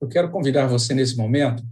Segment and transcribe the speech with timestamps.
[0.00, 1.62] Eu quero convidar você nesse momento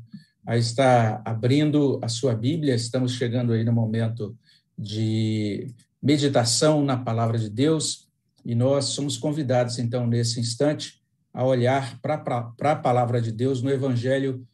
[0.46, 2.74] a estar abrindo a sua Bíblia.
[2.74, 4.36] Estamos chegando aí no momento
[4.76, 8.06] de meditação na palavra de Deus
[8.44, 11.00] e nós somos convidados, então, nesse instante,
[11.32, 14.46] a olhar para a palavra de Deus no Evangelho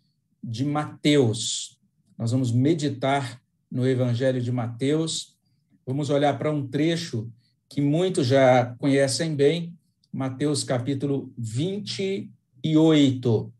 [0.42, 1.76] de Mateus.
[2.16, 5.36] Nós vamos meditar no Evangelho de Mateus,
[5.84, 7.28] vamos olhar para um trecho
[7.68, 9.76] que muitos já conhecem bem,
[10.12, 13.52] Mateus capítulo 28.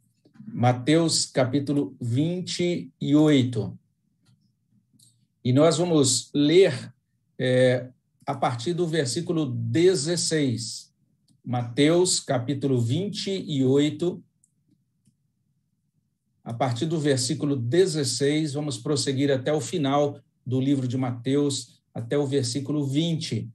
[0.46, 3.78] Mateus capítulo 28.
[5.44, 6.94] E nós vamos ler
[7.38, 7.88] é,
[8.26, 10.92] a partir do versículo 16.
[11.44, 14.22] Mateus capítulo 28.
[16.44, 22.18] A partir do versículo 16, vamos prosseguir até o final do livro de Mateus, até
[22.18, 23.48] o versículo 20.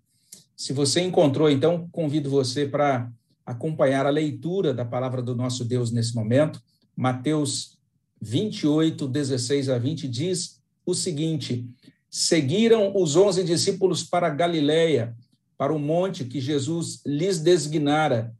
[0.56, 3.12] Se você encontrou, então, convido você para
[3.46, 6.62] acompanhar a leitura da palavra do nosso Deus nesse momento.
[7.00, 7.78] Mateus
[8.20, 11.66] 28, 16 a 20 diz o seguinte:
[12.10, 15.16] Seguiram os onze discípulos para Galiléia,
[15.58, 18.36] para o monte que Jesus lhes designara,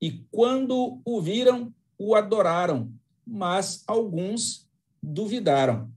[0.00, 2.92] e quando o viram, o adoraram,
[3.26, 4.68] mas alguns
[5.02, 5.90] duvidaram.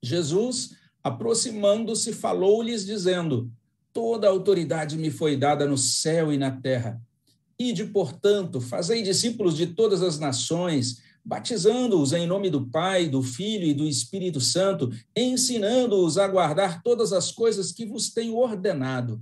[0.00, 3.50] Jesus, aproximando-se, falou-lhes, dizendo:
[3.92, 7.02] Toda a autoridade me foi dada no céu e na terra.
[7.60, 13.66] Ide, portanto, fazei discípulos de todas as nações, batizando-os em nome do Pai, do Filho
[13.66, 19.20] e do Espírito Santo, ensinando-os a guardar todas as coisas que vos tenho ordenado.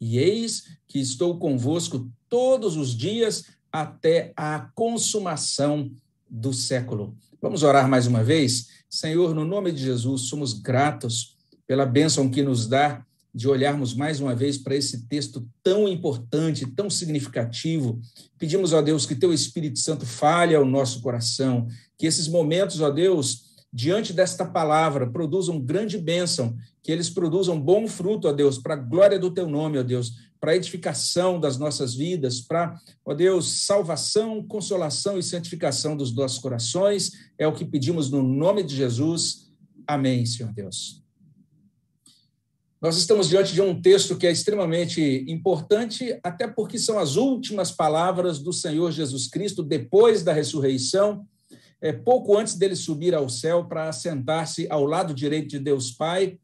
[0.00, 5.90] E eis que estou convosco todos os dias até a consumação
[6.28, 7.16] do século.
[7.40, 8.68] Vamos orar mais uma vez?
[8.88, 13.04] Senhor, no nome de Jesus, somos gratos pela bênção que nos dá
[13.34, 18.00] de olharmos mais uma vez para esse texto tão importante, tão significativo.
[18.38, 21.66] Pedimos, ó Deus, que teu Espírito Santo fale ao nosso coração,
[21.98, 27.88] que esses momentos, ó Deus, diante desta palavra, produzam grande bênção, que eles produzam bom
[27.88, 31.58] fruto, ó Deus, para a glória do teu nome, ó Deus, para a edificação das
[31.58, 37.10] nossas vidas, para, ó Deus, salvação, consolação e santificação dos nossos corações.
[37.36, 39.50] É o que pedimos no nome de Jesus.
[39.86, 41.03] Amém, Senhor Deus.
[42.84, 47.70] Nós estamos diante de um texto que é extremamente importante, até porque são as últimas
[47.70, 51.26] palavras do Senhor Jesus Cristo depois da ressurreição,
[51.80, 56.36] é, pouco antes dele subir ao céu para assentar-se ao lado direito de Deus Pai.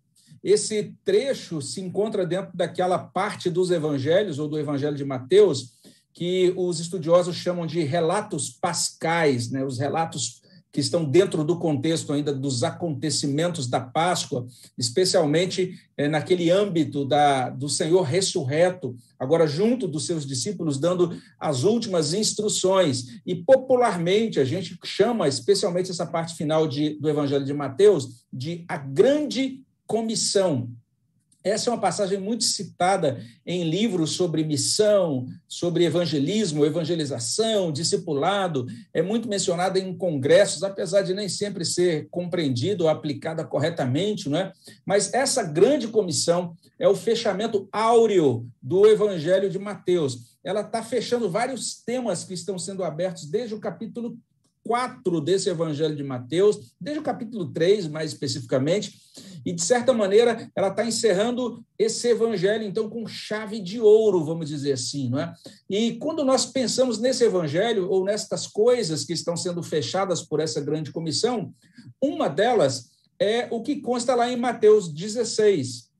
[0.42, 5.74] Esse trecho se encontra dentro daquela parte dos evangelhos, ou do evangelho de Mateus,
[6.10, 9.62] que os estudiosos chamam de relatos pascais, né?
[9.62, 10.39] os relatos
[10.72, 14.46] que estão dentro do contexto ainda dos acontecimentos da Páscoa,
[14.78, 21.64] especialmente é, naquele âmbito da, do Senhor ressurreto, agora junto dos seus discípulos, dando as
[21.64, 23.20] últimas instruções.
[23.26, 28.64] E popularmente a gente chama, especialmente essa parte final de, do Evangelho de Mateus, de
[28.68, 30.70] a grande comissão.
[31.42, 39.00] Essa é uma passagem muito citada em livros sobre missão, sobre evangelismo, evangelização, discipulado, é
[39.00, 44.52] muito mencionada em congressos, apesar de nem sempre ser compreendida ou aplicada corretamente, não é?
[44.84, 50.36] Mas essa grande comissão é o fechamento áureo do Evangelho de Mateus.
[50.44, 54.18] Ela está fechando vários temas que estão sendo abertos desde o capítulo
[54.64, 58.98] 4 desse Evangelho de Mateus, desde o capítulo 3, mais especificamente,
[59.44, 64.48] e, de certa maneira, ela está encerrando esse evangelho, então, com chave de ouro, vamos
[64.48, 65.08] dizer assim.
[65.08, 65.32] Não é?
[65.68, 70.60] E quando nós pensamos nesse evangelho, ou nestas coisas que estão sendo fechadas por essa
[70.60, 71.54] grande comissão,
[72.00, 75.90] uma delas é o que consta lá em Mateus 16.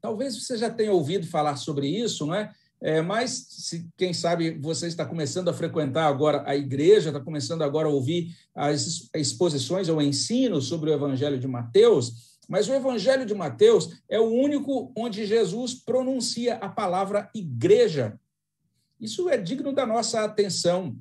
[0.00, 2.52] Talvez você já tenha ouvido falar sobre isso, não é?
[2.80, 7.62] É, mas, se, quem sabe, você está começando a frequentar agora a igreja, está começando
[7.62, 13.24] agora a ouvir as exposições ou ensino sobre o Evangelho de Mateus, mas o Evangelho
[13.24, 18.18] de Mateus é o único onde Jesus pronuncia a palavra igreja.
[19.00, 20.96] Isso é digno da nossa atenção.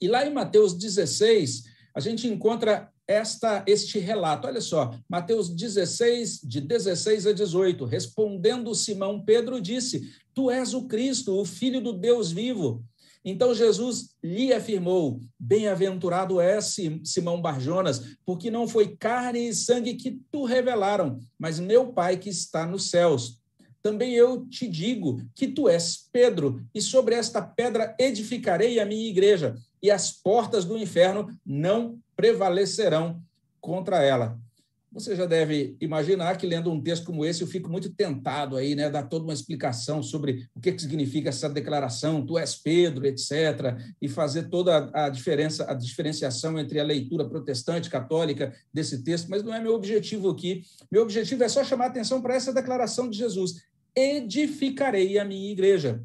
[0.00, 1.64] E lá em Mateus 16,
[1.94, 4.46] a gente encontra esta este relato.
[4.46, 7.84] Olha só, Mateus 16, de 16 a 18.
[7.84, 12.84] Respondendo Simão, Pedro disse: Tu és o Cristo, o Filho do Deus vivo.
[13.24, 20.20] Então Jesus lhe afirmou: Bem-aventurado és, Simão Barjonas, porque não foi carne e sangue que
[20.30, 23.39] tu revelaram, mas meu Pai que está nos céus.
[23.82, 29.08] Também eu te digo que tu és Pedro, e sobre esta pedra edificarei a minha
[29.08, 33.22] igreja, e as portas do inferno não prevalecerão
[33.60, 34.38] contra ela.
[34.92, 38.74] Você já deve imaginar que, lendo um texto como esse, eu fico muito tentado aí,
[38.74, 43.06] né, dar toda uma explicação sobre o que, que significa essa declaração, tu és Pedro,
[43.06, 49.28] etc., e fazer toda a diferença, a diferenciação entre a leitura protestante, católica desse texto,
[49.28, 50.64] mas não é meu objetivo aqui.
[50.90, 53.62] Meu objetivo é só chamar atenção para essa declaração de Jesus:
[53.94, 56.02] edificarei a minha igreja.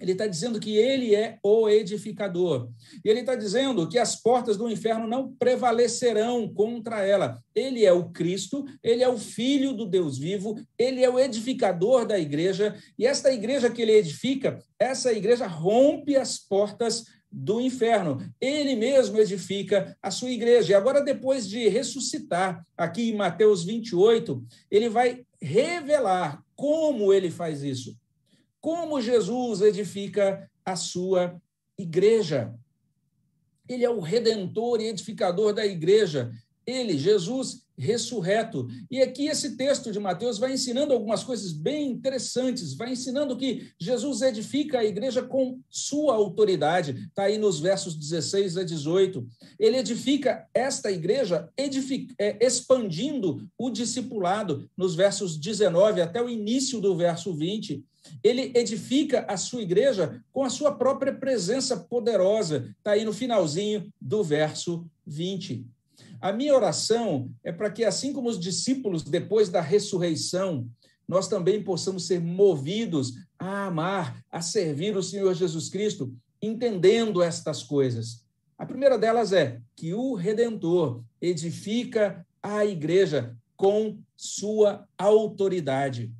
[0.00, 2.70] Ele está dizendo que ele é o edificador.
[3.04, 7.42] E ele está dizendo que as portas do inferno não prevalecerão contra ela.
[7.52, 12.06] Ele é o Cristo, ele é o Filho do Deus vivo, ele é o edificador
[12.06, 12.76] da igreja.
[12.96, 18.18] E esta igreja que ele edifica, essa igreja rompe as portas do inferno.
[18.40, 20.72] Ele mesmo edifica a sua igreja.
[20.72, 27.62] E agora, depois de ressuscitar, aqui em Mateus 28, ele vai revelar como ele faz
[27.62, 27.96] isso
[28.60, 31.40] como Jesus edifica a sua
[31.76, 32.54] igreja.
[33.68, 36.30] Ele é o redentor e edificador da igreja.
[36.68, 38.68] Ele, Jesus, ressurreto.
[38.90, 43.72] E aqui esse texto de Mateus vai ensinando algumas coisas bem interessantes, vai ensinando que
[43.80, 49.26] Jesus edifica a igreja com sua autoridade, está aí nos versos 16 a 18.
[49.58, 56.82] Ele edifica esta igreja edific, é, expandindo o discipulado, nos versos 19 até o início
[56.82, 57.82] do verso 20.
[58.22, 63.90] Ele edifica a sua igreja com a sua própria presença poderosa, está aí no finalzinho
[63.98, 65.66] do verso 20.
[66.20, 70.68] A minha oração é para que, assim como os discípulos, depois da ressurreição,
[71.06, 76.12] nós também possamos ser movidos a amar, a servir o Senhor Jesus Cristo,
[76.42, 78.24] entendendo estas coisas.
[78.58, 86.12] A primeira delas é que o Redentor edifica a igreja com sua autoridade.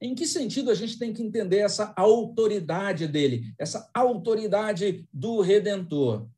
[0.00, 6.28] Em que sentido a gente tem que entender essa autoridade dele, essa autoridade do Redentor?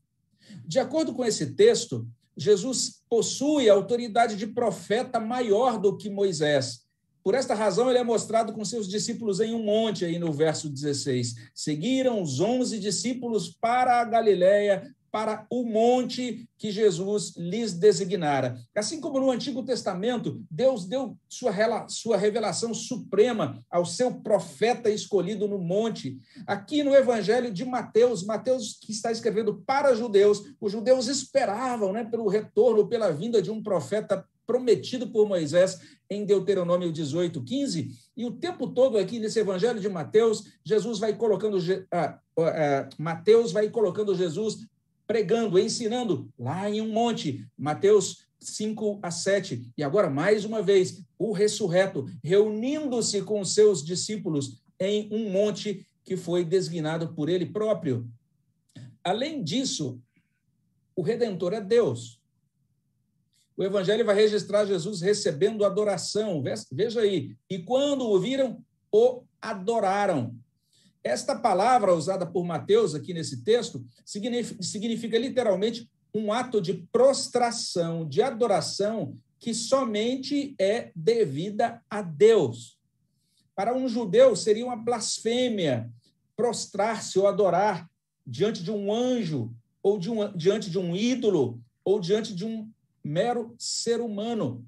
[0.67, 6.81] De acordo com esse texto, Jesus possui a autoridade de profeta maior do que Moisés.
[7.23, 10.71] Por esta razão, ele é mostrado com seus discípulos em um monte, aí no verso
[10.71, 11.51] 16.
[11.55, 18.59] Seguiram os onze discípulos para a Galiléia, para o monte que Jesus lhes designara.
[18.75, 21.53] Assim como no Antigo Testamento, Deus deu sua,
[21.89, 26.19] sua revelação suprema ao seu profeta escolhido no monte.
[26.47, 32.05] Aqui no Evangelho de Mateus, Mateus que está escrevendo para judeus, os judeus esperavam né,
[32.05, 35.79] pelo retorno, pela vinda de um profeta prometido por Moisés
[36.11, 41.15] em Deuteronômio 18, 15, e o tempo todo aqui nesse evangelho de Mateus, Jesus vai
[41.15, 41.57] colocando,
[41.93, 44.67] ah, ah, Mateus vai colocando Jesus
[45.11, 49.73] pregando, ensinando lá em um monte, Mateus 5 a 7.
[49.77, 55.85] E agora, mais uma vez, o ressurreto, reunindo-se com os seus discípulos em um monte
[56.05, 58.09] que foi designado por ele próprio.
[59.03, 60.01] Além disso,
[60.95, 62.21] o Redentor é Deus.
[63.57, 66.41] O Evangelho vai registrar Jesus recebendo adoração.
[66.71, 67.35] Veja aí.
[67.51, 70.37] E quando o viram, o adoraram.
[71.03, 78.07] Esta palavra usada por Mateus aqui nesse texto significa, significa literalmente um ato de prostração,
[78.07, 82.79] de adoração que somente é devida a Deus.
[83.55, 85.91] Para um judeu seria uma blasfêmia
[86.37, 87.89] prostrar-se ou adorar
[88.27, 89.53] diante de um anjo,
[89.83, 92.71] ou de um, diante de um ídolo, ou diante de um
[93.03, 94.67] mero ser humano.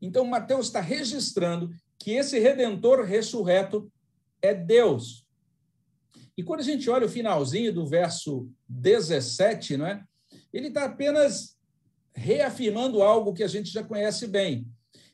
[0.00, 3.90] Então, Mateus está registrando que esse redentor ressurreto
[4.40, 5.25] é Deus.
[6.36, 10.04] E quando a gente olha o finalzinho do verso 17, não é?
[10.52, 11.56] ele está apenas
[12.14, 14.66] reafirmando algo que a gente já conhece bem.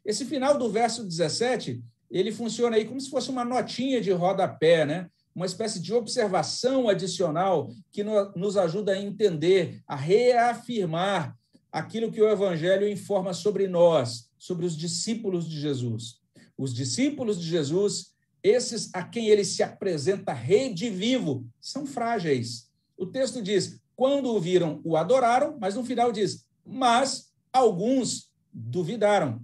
[0.04, 4.84] Esse final do verso 17, ele funciona aí como se fosse uma notinha de rodapé,
[4.84, 5.08] né?
[5.34, 11.36] uma espécie de observação adicional que nos ajuda a entender, a reafirmar
[11.70, 16.20] aquilo que o Evangelho informa sobre nós, sobre os discípulos de Jesus.
[16.58, 18.11] Os discípulos de Jesus
[18.42, 22.68] esses a quem ele se apresenta rede vivo são frágeis.
[22.96, 29.40] O texto diz: quando o viram, o adoraram, mas no final diz: mas alguns duvidaram.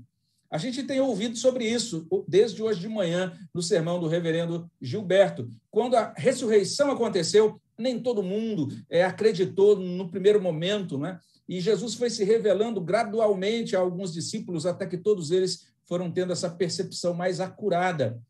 [0.51, 5.49] A gente tem ouvido sobre isso desde hoje de manhã no sermão do reverendo Gilberto.
[5.71, 11.21] Quando a ressurreição aconteceu, nem todo mundo é, acreditou no primeiro momento, né?
[11.47, 16.33] E Jesus foi se revelando gradualmente a alguns discípulos até que todos eles foram tendo
[16.33, 18.21] essa percepção mais acurada.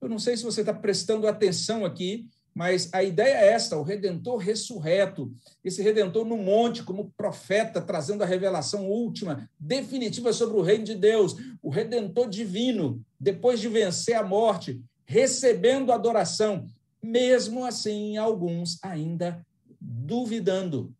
[0.00, 3.82] Eu não sei se você está prestando atenção aqui, mas a ideia é esta: o
[3.82, 5.30] redentor ressurreto,
[5.62, 10.94] esse redentor no monte, como profeta, trazendo a revelação última, definitiva sobre o reino de
[10.94, 16.66] Deus, o redentor divino, depois de vencer a morte, recebendo adoração,
[17.02, 19.44] mesmo assim, alguns ainda
[19.78, 20.94] duvidando.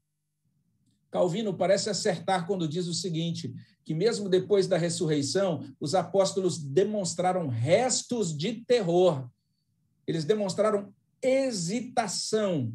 [1.10, 3.54] Calvino parece acertar quando diz o seguinte:
[3.86, 9.30] que mesmo depois da ressurreição, os apóstolos demonstraram restos de terror.
[10.04, 12.74] Eles demonstraram hesitação.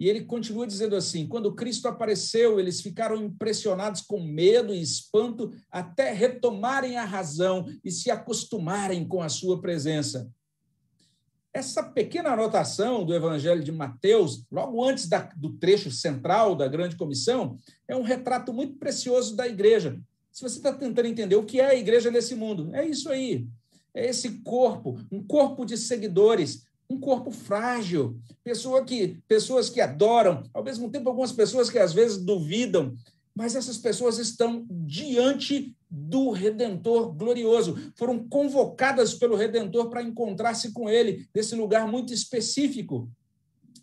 [0.00, 5.52] E ele continua dizendo assim: quando Cristo apareceu, eles ficaram impressionados com medo e espanto
[5.70, 10.32] até retomarem a razão e se acostumarem com a sua presença.
[11.54, 16.96] Essa pequena anotação do Evangelho de Mateus, logo antes da, do trecho central da grande
[16.96, 20.00] comissão, é um retrato muito precioso da igreja.
[20.32, 23.46] Se você está tentando entender o que é a igreja nesse mundo, é isso aí.
[23.94, 30.42] É esse corpo, um corpo de seguidores, um corpo frágil, pessoa que, pessoas que adoram,
[30.54, 32.94] ao mesmo tempo algumas pessoas que às vezes duvidam,
[33.34, 40.88] mas essas pessoas estão diante do Redentor glorioso, foram convocadas pelo Redentor para encontrar-se com
[40.88, 43.10] ele nesse lugar muito específico.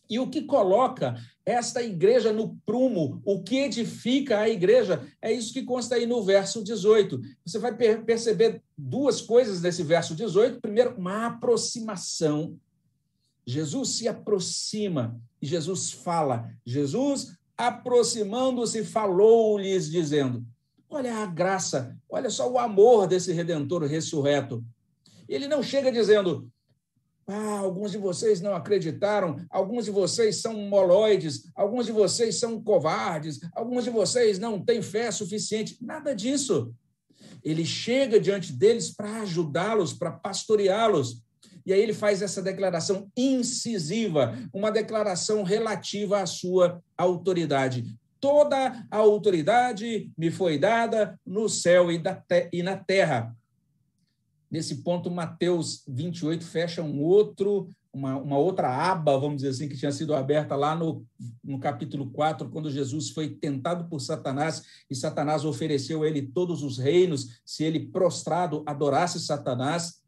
[0.09, 5.53] E o que coloca esta igreja no prumo, o que edifica a igreja, é isso
[5.53, 7.21] que consta aí no verso 18.
[7.45, 10.59] Você vai perceber duas coisas nesse verso 18.
[10.59, 12.57] Primeiro, uma aproximação.
[13.45, 16.51] Jesus se aproxima e Jesus fala.
[16.65, 20.43] Jesus, aproximando-se, falou-lhes, dizendo:
[20.89, 24.63] Olha a graça, olha só o amor desse redentor ressurreto.
[25.27, 26.50] Ele não chega dizendo:
[27.27, 32.60] ah, alguns de vocês não acreditaram, alguns de vocês são moloides, alguns de vocês são
[32.60, 35.77] covardes, alguns de vocês não têm fé suficiente.
[35.79, 36.74] Nada disso.
[37.43, 41.22] Ele chega diante deles para ajudá-los, para pastoreá-los.
[41.65, 47.96] E aí ele faz essa declaração incisiva, uma declaração relativa à sua autoridade.
[48.19, 53.35] Toda a autoridade me foi dada no céu e, na terra.
[54.51, 59.77] Nesse ponto, Mateus 28 fecha um outro, uma, uma, outra aba, vamos dizer assim, que
[59.77, 61.05] tinha sido aberta lá no,
[61.43, 66.61] no capítulo 4, quando Jesus foi tentado por Satanás e Satanás ofereceu a ele todos
[66.61, 70.01] os reinos se ele prostrado adorasse Satanás.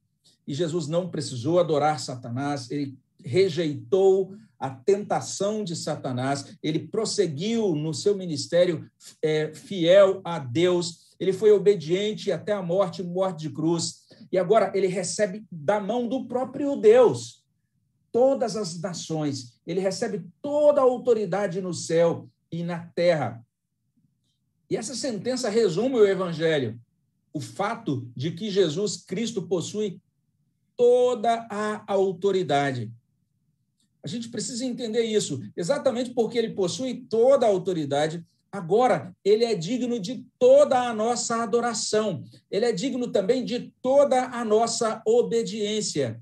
[0.46, 7.96] E Jesus não precisou adorar Satanás, ele rejeitou a tentação de Satanás, ele prosseguiu no
[7.96, 8.88] seu ministério
[9.20, 14.04] é, fiel a Deus, ele foi obediente até a morte morte de cruz.
[14.32, 17.44] E agora ele recebe da mão do próprio Deus
[18.12, 23.44] todas as nações, ele recebe toda a autoridade no céu e na terra.
[24.70, 26.80] E essa sentença resume o evangelho,
[27.34, 30.00] o fato de que Jesus Cristo possui
[30.76, 32.92] toda a autoridade.
[34.04, 35.40] A gente precisa entender isso.
[35.56, 41.42] Exatamente porque ele possui toda a autoridade, agora ele é digno de toda a nossa
[41.44, 42.24] adoração.
[42.50, 46.20] Ele é digno também de toda a nossa obediência.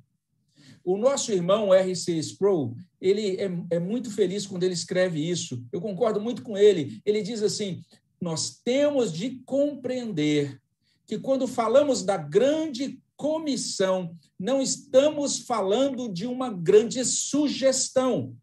[0.84, 2.18] O nosso irmão R.C.
[2.20, 5.64] Sproul, ele é, é muito feliz quando ele escreve isso.
[5.72, 7.02] Eu concordo muito com ele.
[7.06, 7.84] Ele diz assim:
[8.20, 10.60] nós temos de compreender
[11.06, 18.34] que quando falamos da grande comissão, não estamos falando de uma grande sugestão.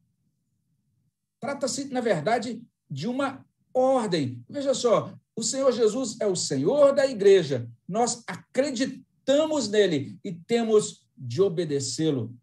[1.41, 3.43] Trata-se, na verdade, de uma
[3.73, 4.45] ordem.
[4.47, 7.67] Veja só, o Senhor Jesus é o Senhor da igreja.
[7.89, 12.37] Nós acreditamos nele e temos de obedecê-lo.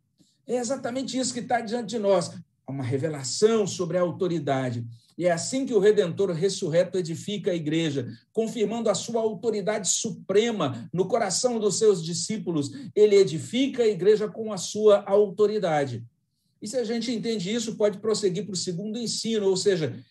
[0.48, 2.32] É exatamente isso que está diante de nós.
[2.68, 4.86] Uma revelação sobre a autoridade.
[5.18, 10.90] E é assim que o Redentor ressurreto edifica a igreja, confirmando a sua autoridade suprema
[10.92, 12.72] no coração dos seus discípulos.
[12.96, 16.04] Ele edifica a igreja com a sua autoridade.
[16.62, 20.02] E se a gente entende isso, pode prosseguir para o segundo ensino, ou seja,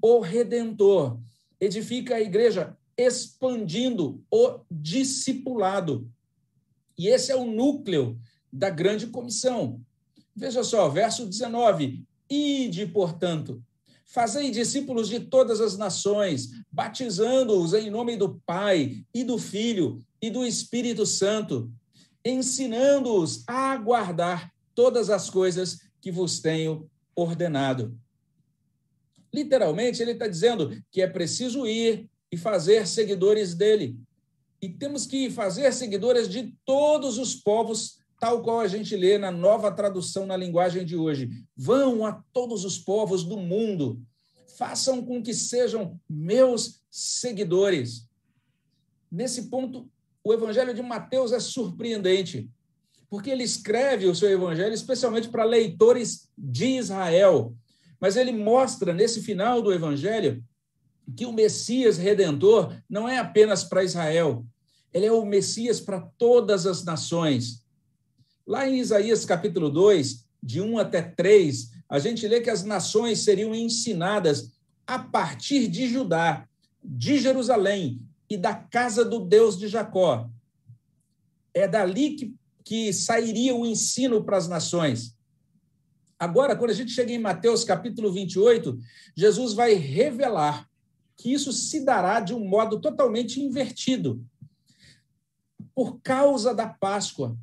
[0.00, 1.18] o Redentor
[1.60, 6.08] edifica a igreja expandindo o discipulado.
[6.98, 8.20] E esse é o núcleo
[8.52, 9.80] da grande comissão.
[10.34, 13.62] Veja só, verso 19: Ide, portanto,
[14.12, 20.30] Fazei discípulos de todas as nações, batizando-os em nome do Pai e do Filho e
[20.30, 21.72] do Espírito Santo,
[22.22, 27.98] ensinando-os a guardar todas as coisas que vos tenho ordenado.
[29.32, 33.96] Literalmente, ele está dizendo que é preciso ir e fazer seguidores dele.
[34.60, 39.32] E temos que fazer seguidores de todos os povos tal qual a gente lê na
[39.32, 41.28] nova tradução na linguagem de hoje.
[41.56, 44.00] Vão a todos os povos do mundo,
[44.56, 48.08] façam com que sejam meus seguidores.
[49.10, 49.90] Nesse ponto,
[50.22, 52.48] o evangelho de Mateus é surpreendente,
[53.10, 57.56] porque ele escreve o seu evangelho especialmente para leitores de Israel.
[57.98, 60.44] Mas ele mostra nesse final do evangelho
[61.16, 64.46] que o Messias redentor não é apenas para Israel,
[64.94, 67.61] ele é o Messias para todas as nações.
[68.52, 73.20] Lá em Isaías capítulo 2, de 1 até 3, a gente lê que as nações
[73.20, 74.52] seriam ensinadas
[74.86, 76.46] a partir de Judá,
[76.84, 80.28] de Jerusalém e da casa do Deus de Jacó.
[81.54, 85.16] É dali que, que sairia o ensino para as nações.
[86.18, 88.78] Agora, quando a gente chega em Mateus capítulo 28,
[89.16, 90.68] Jesus vai revelar
[91.16, 94.22] que isso se dará de um modo totalmente invertido.
[95.74, 97.34] Por causa da Páscoa,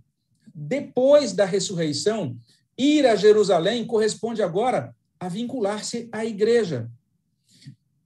[0.59, 2.35] depois da ressurreição,
[2.77, 6.89] ir a Jerusalém corresponde agora a vincular-se à igreja.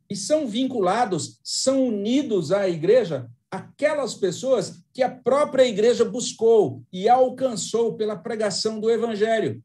[0.10, 7.07] E são vinculados, são unidos à igreja aquelas pessoas que a própria igreja buscou e
[7.07, 9.63] alcançou pela pregação do evangelho.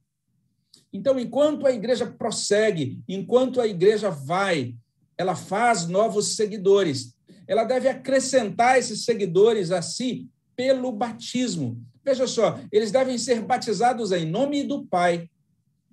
[0.93, 4.75] Então, enquanto a igreja prossegue, enquanto a igreja vai,
[5.17, 7.15] ela faz novos seguidores.
[7.47, 11.81] Ela deve acrescentar esses seguidores a si pelo batismo.
[12.09, 15.29] Veja só, eles devem ser batizados em nome do Pai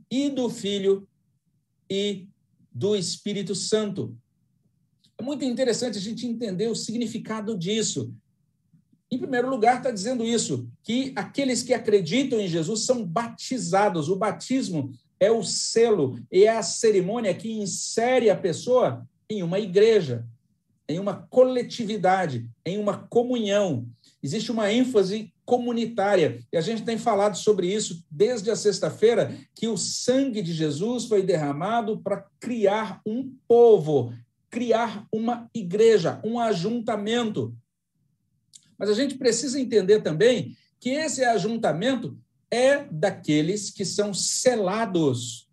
[0.10, 1.06] e do Filho
[1.90, 2.30] e
[2.72, 4.18] do Espírito Santo.
[5.18, 8.14] É muito interessante a gente entender o significado disso.
[9.12, 14.08] Em primeiro lugar, está dizendo isso, que aqueles que acreditam em Jesus são batizados.
[14.08, 19.60] O batismo é o selo e é a cerimônia que insere a pessoa em uma
[19.60, 20.26] igreja,
[20.88, 23.86] em uma coletividade, em uma comunhão.
[24.24, 29.68] Existe uma ênfase comunitária, e a gente tem falado sobre isso desde a sexta-feira, que
[29.68, 34.12] o sangue de Jesus foi derramado para criar um povo,
[34.50, 37.56] criar uma igreja, um ajuntamento.
[38.78, 42.18] Mas a gente precisa entender também que esse ajuntamento
[42.50, 45.48] é daqueles que são selados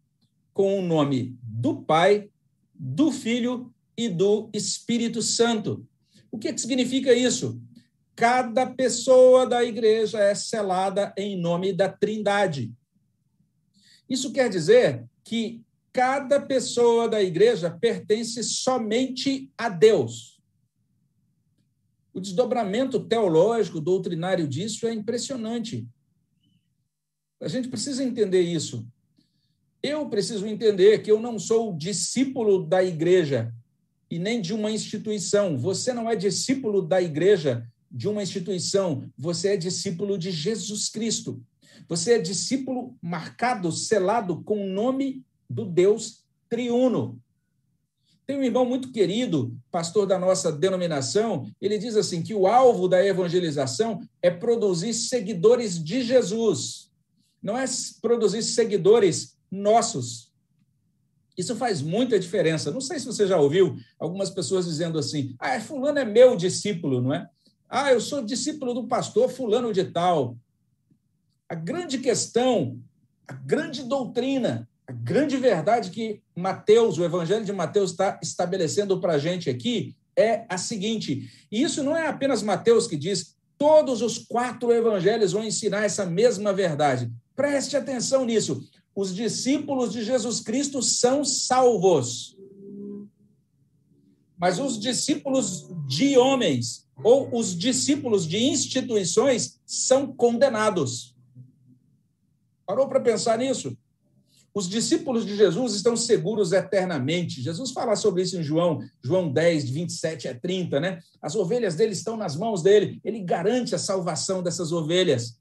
[0.52, 2.30] com o nome do Pai,
[2.74, 5.86] do Filho e do Espírito Santo.
[6.30, 7.60] O que, que significa isso?
[8.14, 12.72] Cada pessoa da igreja é selada em nome da Trindade.
[14.08, 20.40] Isso quer dizer que cada pessoa da igreja pertence somente a Deus.
[22.12, 25.86] O desdobramento teológico, doutrinário disso é impressionante.
[27.40, 28.86] A gente precisa entender isso.
[29.82, 33.52] Eu preciso entender que eu não sou discípulo da igreja
[34.10, 35.56] e nem de uma instituição.
[35.56, 39.04] Você não é discípulo da igreja, de uma instituição.
[39.16, 41.42] Você é discípulo de Jesus Cristo.
[41.88, 47.20] Você é discípulo marcado, selado com o nome do Deus triuno.
[48.26, 52.88] Tem um irmão muito querido, pastor da nossa denominação, ele diz assim que o alvo
[52.88, 56.90] da evangelização é produzir seguidores de Jesus,
[57.42, 57.64] não é
[58.00, 60.32] produzir seguidores nossos.
[61.36, 62.70] Isso faz muita diferença.
[62.70, 67.02] Não sei se você já ouviu algumas pessoas dizendo assim: "Ah, fulano é meu discípulo,
[67.02, 67.28] não é?
[67.74, 70.36] Ah, eu sou discípulo do pastor fulano de tal".
[71.48, 72.78] A grande questão,
[73.26, 79.14] a grande doutrina a grande verdade que Mateus, o Evangelho de Mateus, está estabelecendo para
[79.14, 84.02] a gente aqui é a seguinte: e isso não é apenas Mateus que diz, todos
[84.02, 87.10] os quatro evangelhos vão ensinar essa mesma verdade.
[87.34, 88.62] Preste atenção nisso.
[88.94, 92.36] Os discípulos de Jesus Cristo são salvos.
[94.36, 101.16] Mas os discípulos de homens ou os discípulos de instituições são condenados.
[102.66, 103.76] Parou para pensar nisso?
[104.54, 107.40] Os discípulos de Jesus estão seguros eternamente.
[107.40, 111.00] Jesus fala sobre isso em João, João 10, de 27 a 30, né?
[111.22, 115.38] As ovelhas dele estão nas mãos dele, ele garante a salvação dessas ovelhas.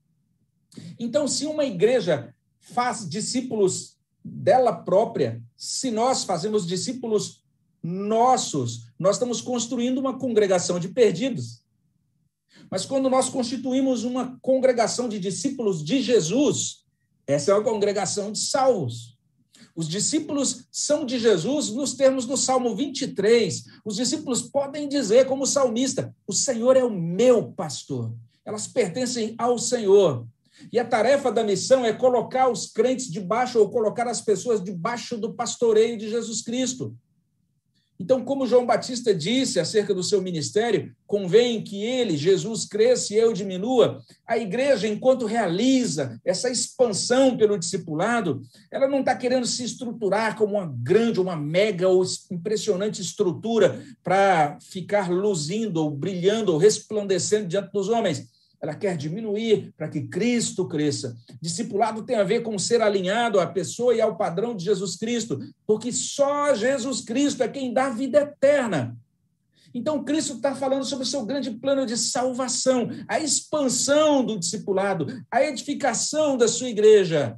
[0.98, 7.41] Então, se uma igreja faz discípulos dela própria, se nós fazemos discípulos
[7.84, 11.62] nossos, nós estamos construindo uma congregação de perdidos.
[12.70, 16.86] Mas quando nós constituímos uma congregação de discípulos de Jesus,
[17.28, 19.18] essa é uma congregação de salvos.
[19.76, 23.66] Os discípulos são de Jesus nos termos do Salmo 23.
[23.86, 28.14] Os discípulos podem dizer, como salmista: O Senhor é o meu pastor.
[28.46, 30.26] Elas pertencem ao Senhor.
[30.72, 35.18] E a tarefa da missão é colocar os crentes debaixo, ou colocar as pessoas debaixo
[35.18, 36.96] do pastoreio de Jesus Cristo.
[38.02, 43.18] Então, como João Batista disse acerca do seu ministério, convém que ele, Jesus, cresça e
[43.18, 44.02] eu diminua.
[44.26, 50.56] A igreja, enquanto realiza essa expansão pelo discipulado, ela não está querendo se estruturar como
[50.56, 57.72] uma grande, uma mega ou impressionante estrutura para ficar luzindo, ou brilhando, ou resplandecendo diante
[57.72, 61.18] dos homens ela quer diminuir para que Cristo cresça.
[61.42, 65.40] Discipulado tem a ver com ser alinhado à pessoa e ao padrão de Jesus Cristo,
[65.66, 68.96] porque só Jesus Cristo é quem dá vida eterna.
[69.74, 75.08] Então, Cristo está falando sobre o seu grande plano de salvação, a expansão do discipulado,
[75.32, 77.38] a edificação da sua igreja.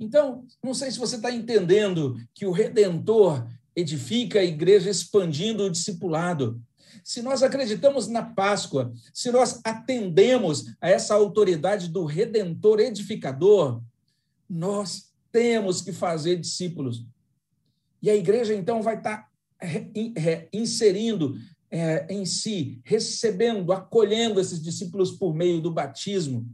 [0.00, 5.70] Então, não sei se você está entendendo que o Redentor edifica a igreja expandindo o
[5.70, 6.60] discipulado.
[7.04, 13.82] Se nós acreditamos na Páscoa, se nós atendemos a essa autoridade do redentor edificador,
[14.48, 17.06] nós temos que fazer discípulos.
[18.02, 19.30] E a igreja, então, vai estar
[20.52, 21.36] inserindo
[21.70, 26.48] é, em si, recebendo, acolhendo esses discípulos por meio do batismo.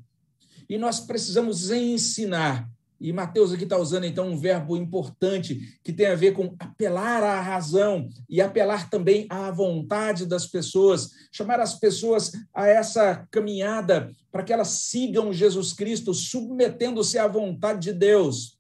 [0.69, 2.69] E nós precisamos ensinar.
[3.01, 7.23] E Mateus aqui está usando, então, um verbo importante que tem a ver com apelar
[7.23, 14.11] à razão e apelar também à vontade das pessoas, chamar as pessoas a essa caminhada
[14.33, 18.59] para que elas sigam Jesus Cristo, submetendo-se à vontade de Deus.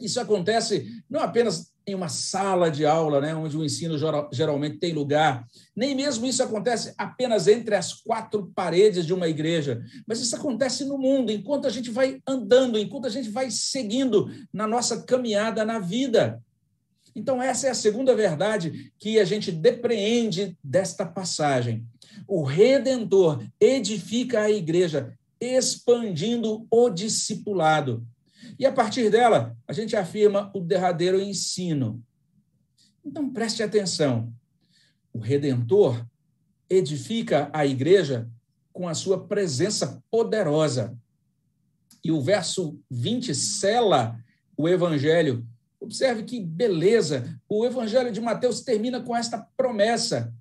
[0.00, 3.96] Isso acontece não apenas em uma sala de aula, né, onde o ensino
[4.30, 5.46] geralmente tem lugar.
[5.74, 10.84] Nem mesmo isso acontece apenas entre as quatro paredes de uma igreja, mas isso acontece
[10.84, 15.64] no mundo, enquanto a gente vai andando, enquanto a gente vai seguindo na nossa caminhada
[15.64, 16.42] na vida.
[17.16, 21.84] Então, essa é a segunda verdade que a gente depreende desta passagem.
[22.26, 28.06] O Redentor edifica a igreja, expandindo o discipulado.
[28.58, 32.02] E a partir dela, a gente afirma o derradeiro ensino.
[33.04, 34.32] Então preste atenção.
[35.12, 36.04] O Redentor
[36.68, 38.28] edifica a igreja
[38.72, 40.96] com a sua presença poderosa.
[42.04, 44.18] E o verso 20 sela
[44.56, 45.46] o evangelho.
[45.80, 47.40] Observe que beleza!
[47.48, 50.34] O evangelho de Mateus termina com esta promessa: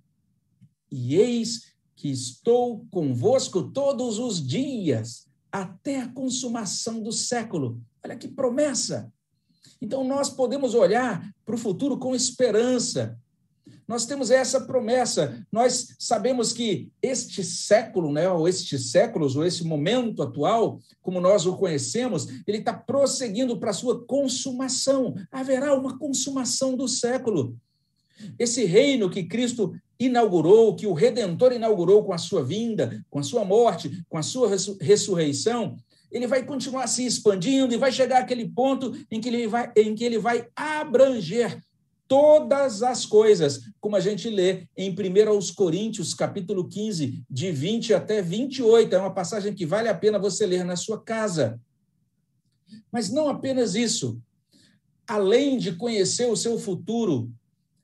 [0.92, 7.82] E eis que estou convosco todos os dias, até a consumação do século.
[8.04, 9.12] Olha que promessa!
[9.82, 13.18] Então, nós podemos olhar para o futuro com esperança.
[13.88, 15.46] Nós temos essa promessa.
[15.52, 21.46] Nós sabemos que este século, né, ou estes séculos, ou esse momento atual, como nós
[21.46, 25.16] o conhecemos, ele está prosseguindo para a sua consumação.
[25.32, 27.56] Haverá uma consumação do século.
[28.38, 33.24] Esse reino que Cristo inaugurou, que o Redentor inaugurou com a sua vinda, com a
[33.24, 35.78] sua morte, com a sua ressurreição,
[36.12, 39.94] ele vai continuar se expandindo e vai chegar àquele ponto em que ele vai, em
[39.94, 41.62] que ele vai abranger
[42.08, 48.22] todas as coisas, como a gente lê em 1 Coríntios, capítulo 15, de 20 até
[48.22, 48.96] 28.
[48.96, 51.60] É uma passagem que vale a pena você ler na sua casa.
[52.92, 54.22] Mas não apenas isso.
[55.06, 57.30] Além de conhecer o seu futuro,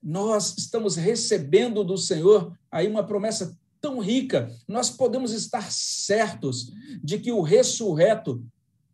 [0.04, 6.72] nós estamos recebendo do Senhor aí uma promessa tão rica, nós podemos estar certos
[7.04, 8.44] de que o ressurreto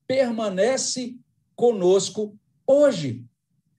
[0.08, 1.16] permanece
[1.56, 3.24] conosco hoje.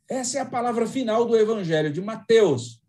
[0.08, 2.80] Essa é a palavra final do Evangelho de Mateus.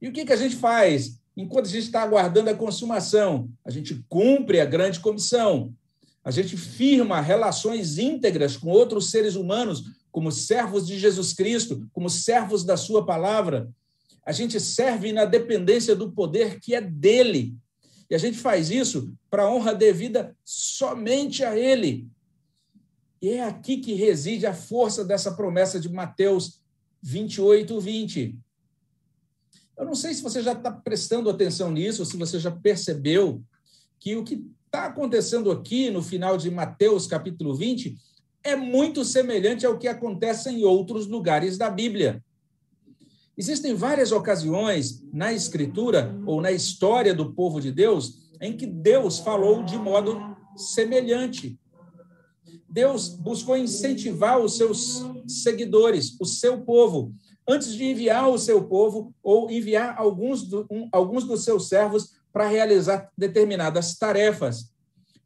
[0.00, 3.48] E o que, que a gente faz enquanto a gente está aguardando a consumação?
[3.64, 5.72] A gente cumpre a grande comissão.
[6.24, 9.84] A gente firma relações íntegras com outros seres humanos,
[10.18, 13.70] como servos de Jesus Cristo, como servos da Sua palavra.
[14.26, 17.56] A gente serve na dependência do poder que é dele.
[18.10, 22.08] E a gente faz isso para honra devida somente a ele.
[23.22, 26.60] E é aqui que reside a força dessa promessa de Mateus
[27.00, 28.36] 28, 20.
[29.76, 33.40] Eu não sei se você já está prestando atenção nisso, ou se você já percebeu
[34.00, 37.96] que o que está acontecendo aqui no final de Mateus capítulo 20
[38.42, 42.22] é muito semelhante ao que acontece em outros lugares da Bíblia.
[43.36, 49.18] Existem várias ocasiões na Escritura ou na história do povo de Deus em que Deus
[49.18, 51.58] falou de modo semelhante.
[52.68, 57.14] Deus buscou incentivar os seus seguidores, o seu povo,
[57.48, 62.12] antes de enviar o seu povo ou enviar alguns, do, um, alguns dos seus servos
[62.32, 64.70] para realizar determinadas tarefas.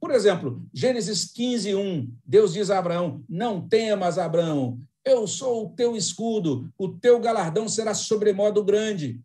[0.02, 5.70] Por exemplo, Gênesis 15, 1, Deus diz a Abraão: Não temas, Abraão, eu sou o
[5.70, 9.20] teu escudo, o teu galardão será sobremodo grande.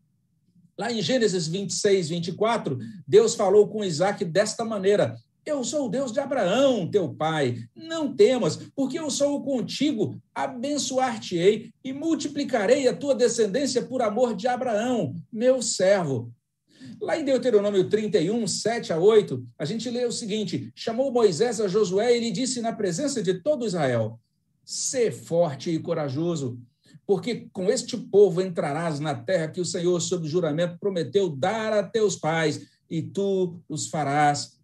[0.77, 6.11] Lá em Gênesis 26, 24, Deus falou com Isaac desta maneira: Eu sou o Deus
[6.11, 7.57] de Abraão, teu pai.
[7.75, 14.47] Não temas, porque eu sou contigo, abençoar-te-ei e multiplicarei a tua descendência por amor de
[14.47, 16.31] Abraão, meu servo.
[17.01, 21.67] Lá em Deuteronômio 31, 7 a 8, a gente lê o seguinte: Chamou Moisés a
[21.67, 24.19] Josué e lhe disse na presença de todo Israel:
[24.63, 26.59] Sê forte e corajoso,
[27.05, 31.83] porque com este povo entrarás na terra que o Senhor, sob juramento, prometeu dar a
[31.83, 34.57] teus pais, e tu os farás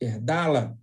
[0.00, 0.76] herdá-la.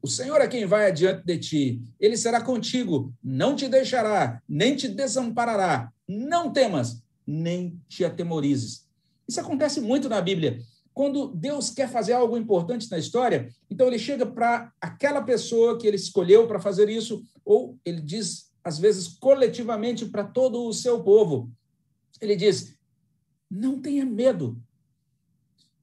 [0.00, 4.76] O Senhor é quem vai adiante de ti, ele será contigo, não te deixará, nem
[4.76, 5.92] te desamparará.
[6.06, 8.87] Não temas, nem te atemorizes.
[9.28, 10.60] Isso acontece muito na Bíblia.
[10.94, 15.86] Quando Deus quer fazer algo importante na história, então ele chega para aquela pessoa que
[15.86, 21.02] ele escolheu para fazer isso, ou ele diz, às vezes, coletivamente para todo o seu
[21.02, 21.50] povo:
[22.20, 22.76] Ele diz:
[23.50, 24.60] não tenha medo.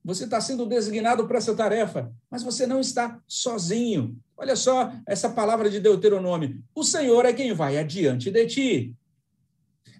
[0.03, 4.15] Você está sendo designado para essa tarefa, mas você não está sozinho.
[4.37, 8.95] Olha só essa palavra de Deuteronômio: o Senhor é quem vai adiante de ti.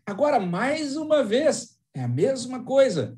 [0.05, 3.17] Agora, mais uma vez, é a mesma coisa.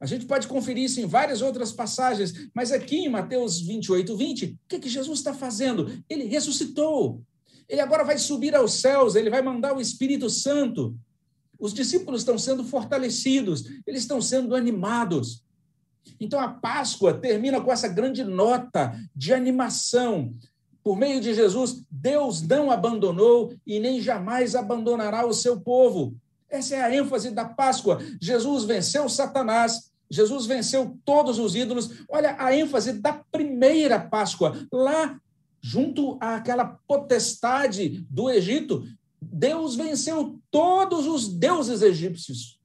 [0.00, 4.46] A gente pode conferir isso em várias outras passagens, mas aqui em Mateus 28, 20,
[4.46, 5.92] o que, que Jesus está fazendo?
[6.08, 7.22] Ele ressuscitou.
[7.68, 10.96] Ele agora vai subir aos céus, ele vai mandar o Espírito Santo.
[11.58, 15.44] Os discípulos estão sendo fortalecidos, eles estão sendo animados.
[16.18, 20.34] Então a Páscoa termina com essa grande nota de animação.
[20.82, 26.16] Por meio de Jesus, Deus não abandonou e nem jamais abandonará o seu povo.
[26.48, 28.00] Essa é a ênfase da Páscoa.
[28.20, 32.02] Jesus venceu Satanás, Jesus venceu todos os ídolos.
[32.08, 35.20] Olha a ênfase da primeira Páscoa, lá
[35.62, 38.82] junto àquela potestade do Egito,
[39.20, 42.58] Deus venceu todos os deuses egípcios.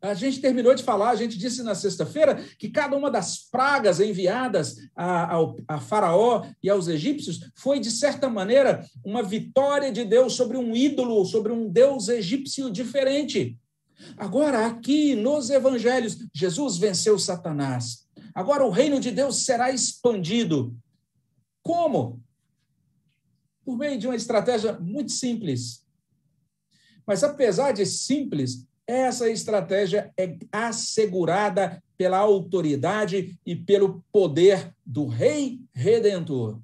[0.00, 3.98] A gente terminou de falar, a gente disse na sexta-feira que cada uma das pragas
[3.98, 10.04] enviadas a, a, a, Faraó e aos egípcios foi, de certa maneira, uma vitória de
[10.04, 13.58] Deus sobre um ídolo, sobre um Deus egípcio diferente.
[14.16, 18.06] Agora, aqui nos evangelhos, Jesus venceu Satanás.
[18.34, 20.76] Agora o reino de Deus será expandido.
[21.62, 22.20] Como?
[23.64, 25.84] Por meio de uma estratégia muito simples.
[27.06, 35.60] Mas, apesar de simples, essa estratégia é assegurada pela autoridade e pelo poder do Rei
[35.74, 36.60] Redentor.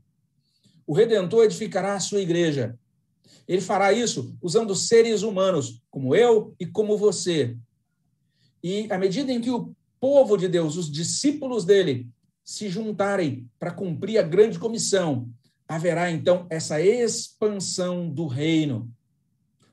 [0.87, 2.79] O Redentor edificará a sua igreja.
[3.47, 7.57] Ele fará isso usando seres humanos, como eu e como você.
[8.62, 12.09] E à medida em que o povo de Deus, os discípulos dele,
[12.44, 15.29] se juntarem para cumprir a grande comissão,
[15.66, 18.90] haverá então essa expansão do reino.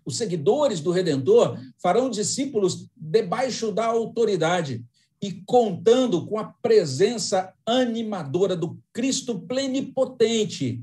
[0.06, 4.84] Os seguidores do Redentor farão discípulos debaixo da autoridade
[5.22, 10.82] e contando com a presença animadora do Cristo plenipotente.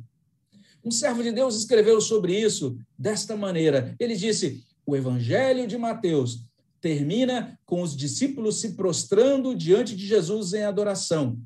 [0.89, 3.95] Um servo de Deus escreveu sobre isso desta maneira.
[4.01, 6.47] Ele disse: O Evangelho de Mateus
[6.81, 11.39] termina com os discípulos se prostrando diante de Jesus em adoração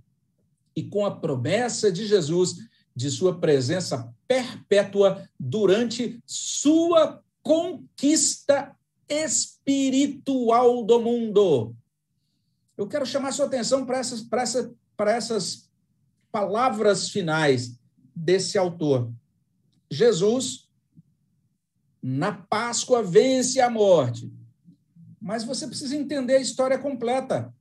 [0.77, 2.55] e com a promessa de Jesus
[2.95, 8.77] de sua presença perpétua durante sua conquista
[9.09, 11.75] espiritual do mundo.
[12.79, 15.69] Eu quero chamar sua atenção para essas, para, essa, para essas
[16.31, 17.77] palavras finais
[18.15, 19.11] desse autor.
[19.93, 20.67] Jesus,
[22.03, 24.33] na Páscoa, vence a morte.
[25.21, 27.55] Mas você precisa entender a história completa.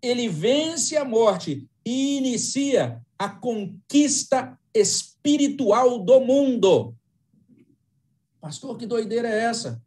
[0.00, 6.94] Ele vence a morte e inicia a conquista espiritual do mundo.
[8.40, 9.82] Pastor, que doideira é essa?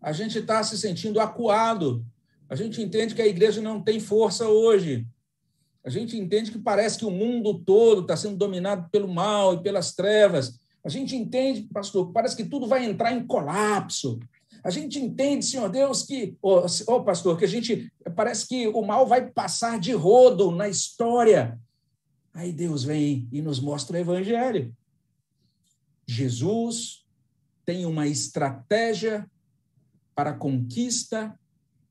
[0.00, 2.06] A gente está se sentindo acuado.
[2.48, 5.04] A gente entende que a igreja não tem força hoje.
[5.86, 9.62] A gente entende que parece que o mundo todo está sendo dominado pelo mal e
[9.62, 10.58] pelas trevas.
[10.84, 14.18] A gente entende, pastor, parece que tudo vai entrar em colapso.
[14.64, 18.66] A gente entende, Senhor Deus, que, ô oh, oh, pastor, que a gente parece que
[18.66, 21.56] o mal vai passar de rodo na história.
[22.34, 24.74] Aí Deus vem e nos mostra o evangelho.
[26.04, 27.04] Jesus
[27.64, 29.30] tem uma estratégia
[30.16, 31.38] para a conquista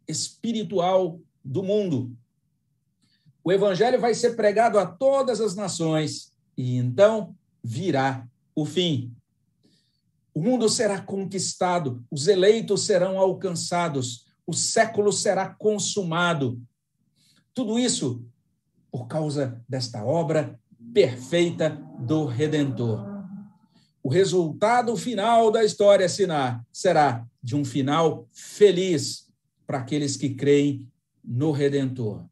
[0.06, 2.14] espiritual do mundo.
[3.46, 9.16] O evangelho vai ser pregado a todas as nações e então virá o fim.
[10.34, 16.62] O mundo será conquistado, os eleitos serão alcançados, o século será consumado.
[17.54, 18.26] Tudo isso
[18.92, 20.60] por causa desta obra
[20.94, 23.16] perfeita do Redentor
[24.06, 26.08] o resultado final da história
[26.72, 29.28] será de um final feliz
[29.66, 30.88] para aqueles que creem
[31.24, 32.24] no Redentor.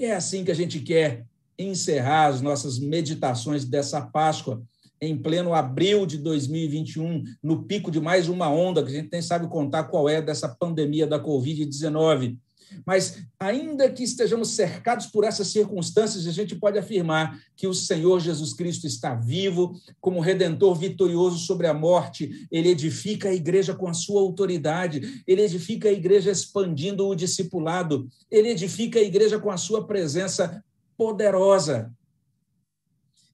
[0.00, 1.26] E é assim que a gente quer
[1.58, 4.62] encerrar as nossas meditações dessa Páscoa,
[4.98, 9.20] em pleno abril de 2021, no pico de mais uma onda, que a gente nem
[9.20, 12.38] sabe contar qual é dessa pandemia da Covid-19.
[12.86, 18.20] Mas, ainda que estejamos cercados por essas circunstâncias, a gente pode afirmar que o Senhor
[18.20, 22.46] Jesus Cristo está vivo, como redentor vitorioso sobre a morte.
[22.50, 28.08] Ele edifica a igreja com a sua autoridade, ele edifica a igreja expandindo o discipulado,
[28.30, 30.62] ele edifica a igreja com a sua presença
[30.96, 31.92] poderosa.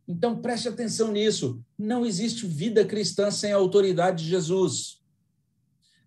[0.08, 1.60] Então, preste atenção nisso.
[1.76, 5.00] Não existe vida cristã sem a autoridade de Jesus.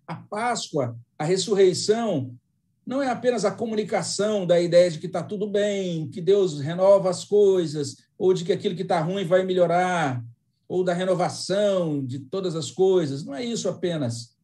[0.06, 2.34] A Páscoa, a ressurreição,
[2.86, 7.10] não é apenas a comunicação da ideia de que está tudo bem, que Deus renova
[7.10, 10.24] as coisas, ou de que aquilo que está ruim vai melhorar,
[10.68, 13.24] ou da renovação de todas as coisas.
[13.24, 14.36] Não é isso apenas.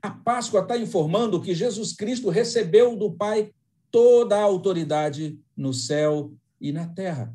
[0.00, 3.52] A Páscoa está informando que Jesus Cristo recebeu do Pai
[3.90, 7.34] toda a autoridade no céu e na terra.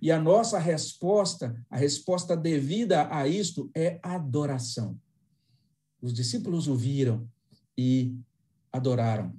[0.00, 4.98] E a nossa resposta, a resposta devida a isto é adoração.
[6.00, 7.28] Os discípulos ouviram
[7.76, 8.14] e
[8.72, 9.34] adoraram.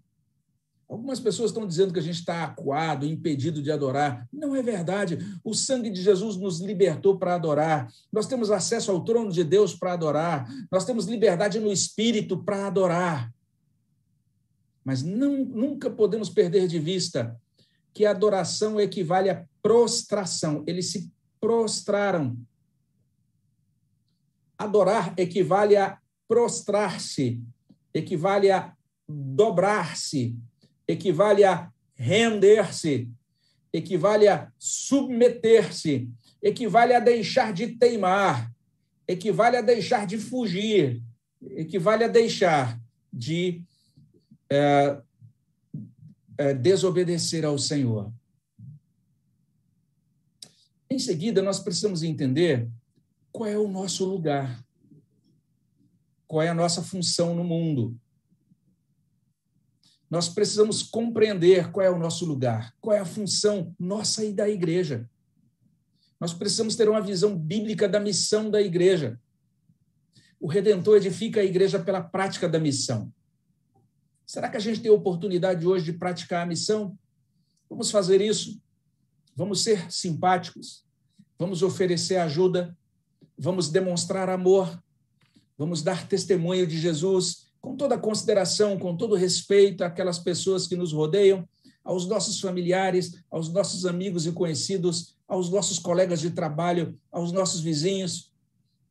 [0.90, 4.28] Algumas pessoas estão dizendo que a gente está acuado, impedido de adorar.
[4.34, 5.20] Não é verdade.
[5.44, 7.88] O sangue de Jesus nos libertou para adorar.
[8.12, 10.52] Nós temos acesso ao trono de Deus para adorar.
[10.72, 13.32] Nós temos liberdade no espírito para adorar.
[14.84, 17.40] Mas não, nunca podemos perder de vista
[17.94, 20.64] que a adoração equivale a prostração.
[20.66, 22.36] Eles se prostraram.
[24.58, 27.40] Adorar equivale a prostrar-se,
[27.94, 28.74] equivale a
[29.10, 30.36] dobrar-se,
[30.88, 33.10] equivale a render-se,
[33.74, 36.08] equivale a submeter-se,
[36.42, 38.52] equivale a deixar de teimar,
[39.08, 41.02] equivale a deixar de fugir,
[41.42, 42.80] equivale a deixar
[43.12, 43.64] de
[44.50, 45.02] é,
[46.38, 48.14] é, desobedecer ao Senhor.
[50.90, 52.68] Em seguida, nós precisamos entender
[53.32, 54.64] qual é o nosso lugar,
[56.28, 58.00] qual é a nossa função no mundo
[60.10, 64.50] nós precisamos compreender qual é o nosso lugar, qual é a função nossa e da
[64.50, 65.08] igreja.
[66.20, 69.20] Nós precisamos ter uma visão bíblica da missão da igreja.
[70.40, 73.14] O Redentor edifica a igreja pela prática da missão.
[74.26, 76.98] Será que a gente tem a oportunidade hoje de praticar a missão?
[77.70, 78.60] Vamos fazer isso.
[79.36, 80.84] Vamos ser simpáticos.
[81.38, 82.76] Vamos oferecer ajuda.
[83.38, 84.82] Vamos demonstrar amor.
[85.58, 90.76] Vamos dar testemunho de Jesus com toda a consideração, com todo respeito àquelas pessoas que
[90.76, 91.48] nos rodeiam,
[91.84, 97.62] aos nossos familiares, aos nossos amigos e conhecidos, aos nossos colegas de trabalho, aos nossos
[97.62, 98.32] vizinhos.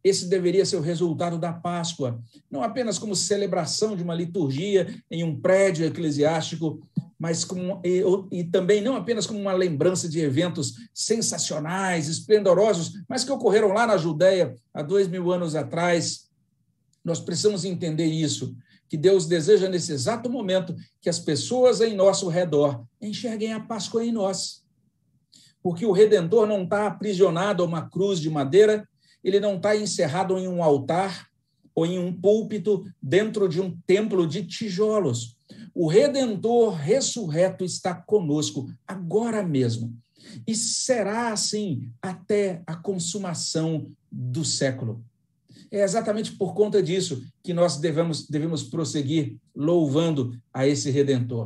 [0.02, 5.24] Esse deveria ser o resultado da Páscoa, não apenas como celebração de uma liturgia em
[5.24, 6.80] um prédio eclesiástico,
[7.18, 13.24] mas como, e, e, também não apenas como uma lembrança de eventos sensacionais, esplendorosos, mas
[13.24, 16.27] que ocorreram lá na Judéia há dois mil anos atrás,
[17.08, 18.54] nós precisamos entender isso,
[18.88, 24.04] que Deus deseja nesse exato momento que as pessoas em nosso redor enxerguem a Páscoa
[24.04, 24.62] em nós.
[25.62, 28.88] Porque o Redentor não está aprisionado a uma cruz de madeira,
[29.22, 31.28] ele não está encerrado em um altar
[31.74, 35.36] ou em um púlpito dentro de um templo de tijolos.
[35.74, 39.94] O Redentor ressurreto está conosco agora mesmo.
[40.46, 45.04] E será assim até a consumação do século.
[45.70, 51.36] É exatamente por conta disso que nós devemos, devemos prosseguir louvando a esse Redentor.